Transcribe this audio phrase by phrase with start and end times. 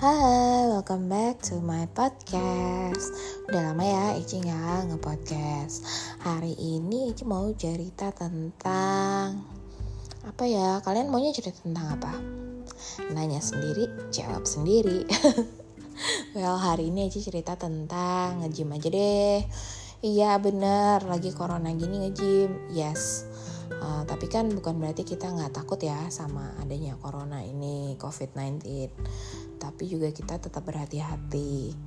[0.00, 3.04] welcome back to my podcast.
[3.52, 5.84] Udah lama ya Ici nggak nge-podcast.
[6.24, 9.44] Hari ini Ici mau cerita tentang
[10.24, 12.16] Apa ya, kalian maunya cerita tentang apa?
[13.12, 15.04] Nanya sendiri, jawab sendiri.
[16.32, 19.44] Well, hari ini Ici cerita tentang nge-gym aja deh.
[20.00, 22.72] Iya bener, lagi corona gini nge-gym.
[22.72, 23.28] Yes,
[23.70, 28.66] Uh, tapi kan bukan berarti kita nggak takut ya sama adanya corona ini COVID-19
[29.62, 31.78] tapi juga kita tetap berhati-hati.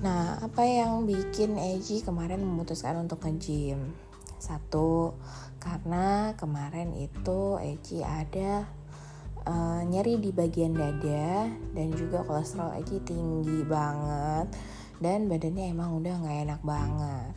[0.00, 3.92] Nah apa yang bikin Eji kemarin memutuskan untuk nge-gym?
[4.40, 5.12] Satu
[5.60, 8.64] karena kemarin itu Eji ada
[9.44, 14.48] uh, nyeri di bagian dada dan juga kolesterol Eji tinggi banget
[14.98, 17.32] dan badannya emang udah nggak enak banget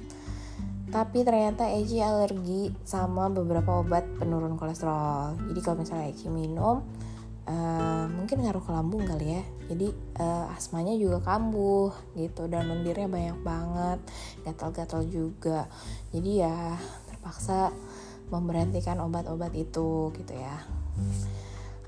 [0.87, 5.35] tapi ternyata Eci alergi sama beberapa obat penurun kolesterol.
[5.51, 6.79] Jadi kalau misalnya Eci minum
[7.47, 9.43] uh, mungkin ngaruh ke lambung kali ya.
[9.67, 9.87] Jadi
[10.19, 13.99] uh, asmanya juga kambuh gitu dan lendirnya banyak banget
[14.47, 15.67] gatal-gatal juga.
[16.15, 16.79] Jadi ya
[17.11, 17.75] terpaksa
[18.31, 20.55] memberhentikan obat-obat itu gitu ya.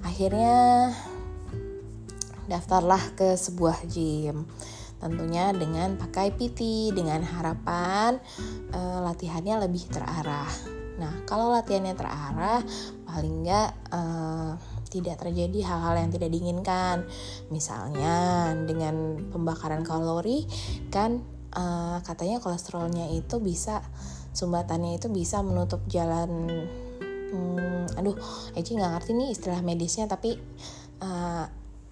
[0.03, 0.91] Akhirnya
[2.51, 4.43] daftarlah ke sebuah gym
[4.99, 8.19] tentunya dengan pakai PT dengan harapan
[8.75, 10.51] uh, latihannya lebih terarah.
[10.99, 12.59] Nah, kalau latihannya terarah,
[13.07, 14.59] paling nggak uh,
[14.91, 17.07] tidak terjadi hal-hal yang tidak diinginkan.
[17.47, 20.43] Misalnya dengan pembakaran kalori,
[20.91, 21.23] kan
[21.55, 23.79] uh, katanya kolesterolnya itu bisa
[24.35, 26.29] sumbatannya itu bisa menutup jalan.
[27.29, 28.19] Hmm, aduh,
[28.57, 30.35] Eci nggak ngerti nih istilah medisnya, tapi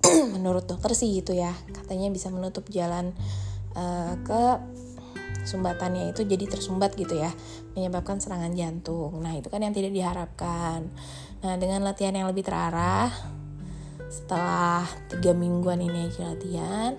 [0.36, 1.54] menurut dokter sih gitu ya.
[1.72, 3.14] Katanya bisa menutup jalan
[3.76, 4.44] uh, ke
[5.48, 7.32] sumbatannya itu jadi tersumbat gitu ya.
[7.76, 9.20] Menyebabkan serangan jantung.
[9.24, 10.92] Nah itu kan yang tidak diharapkan.
[11.44, 13.12] Nah dengan latihan yang lebih terarah
[14.08, 16.96] setelah tiga mingguan ini aja latihan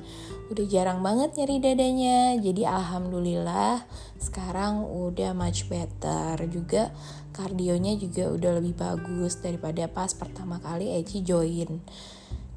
[0.48, 2.18] udah jarang banget nyari dadanya.
[2.40, 3.84] Jadi alhamdulillah
[4.16, 6.40] sekarang udah much better.
[6.48, 6.88] Juga
[7.36, 11.84] kardionya juga udah lebih bagus daripada pas pertama kali Eci join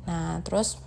[0.08, 0.80] Nah, terus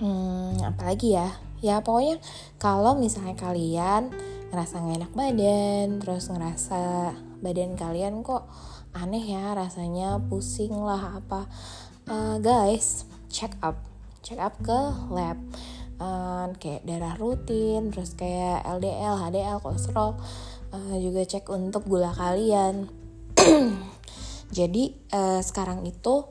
[0.00, 1.28] hmm, apalagi ya?
[1.60, 2.16] Ya pokoknya
[2.56, 4.08] kalau misalnya kalian
[4.50, 7.12] ngerasa gak enak badan, terus ngerasa
[7.44, 8.48] badan kalian kok
[8.90, 11.46] aneh ya rasanya pusing lah apa
[12.10, 13.78] uh, guys check up.
[14.20, 15.38] Check up ke lab.
[16.00, 20.16] Uh, kayak darah rutin terus kayak LDL HDL kolesterol
[20.72, 22.88] uh, juga cek untuk gula kalian.
[24.56, 26.26] Jadi uh, sekarang itu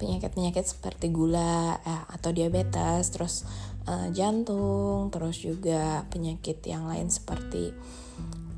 [0.00, 3.44] penyakit-penyakit seperti gula eh, atau diabetes, terus
[3.84, 7.76] uh, jantung, terus juga penyakit yang lain seperti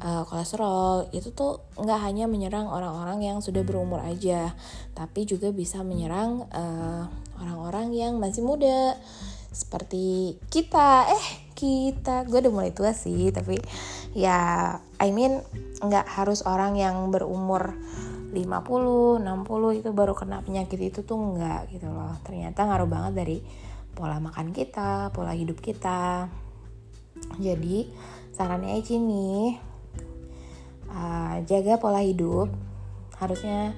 [0.07, 4.55] uh, kolesterol itu tuh nggak hanya menyerang orang-orang yang sudah berumur aja,
[4.95, 6.47] tapi juga bisa menyerang
[7.43, 8.95] orang-orang uh, yang masih muda
[9.53, 11.11] seperti kita.
[11.11, 13.59] Eh kita, gue udah mulai tua sih, tapi
[14.17, 15.43] ya I mean
[15.83, 17.75] nggak harus orang yang berumur
[18.32, 22.16] 50, 60 itu baru kena penyakit itu tuh enggak gitu loh.
[22.25, 23.38] Ternyata ngaruh banget dari
[23.93, 26.32] pola makan kita, pola hidup kita.
[27.37, 27.93] Jadi
[28.32, 29.60] sarannya Eci nih
[30.88, 32.48] uh, jaga pola hidup.
[33.20, 33.76] Harusnya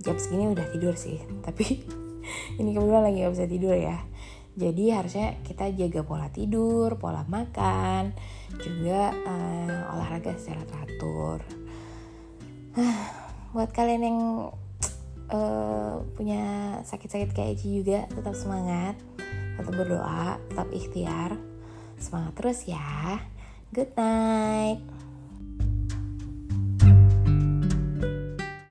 [0.00, 1.84] jam segini udah tidur sih, tapi
[2.56, 4.00] ini kebetulan lagi gak bisa tidur ya.
[4.56, 8.12] Jadi harusnya kita jaga pola tidur, pola makan,
[8.58, 11.38] juga uh, olahraga secara teratur
[13.50, 14.20] buat kalian yang
[15.34, 18.94] uh, punya sakit-sakit kayak Eci juga tetap semangat
[19.58, 21.30] tetap berdoa tetap ikhtiar
[22.00, 23.20] semangat terus ya.
[23.70, 24.80] Good night